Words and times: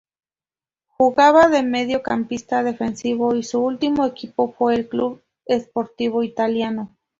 Jugaba 0.97 1.47
de 1.47 1.61
mediocampista 1.61 2.63
defensivo 2.63 3.35
y 3.35 3.43
su 3.43 3.59
último 3.63 4.03
equipo 4.07 4.51
fue 4.51 4.73
el 4.73 4.89
Club 4.89 5.21
Sportivo 5.47 6.23
Italiano. 6.23 6.97